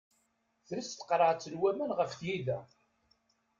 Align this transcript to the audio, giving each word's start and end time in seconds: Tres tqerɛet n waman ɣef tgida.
Tres 0.67 0.87
tqerɛet 0.91 1.43
n 1.51 1.55
waman 1.61 1.91
ɣef 1.99 2.11
tgida. 2.19 2.59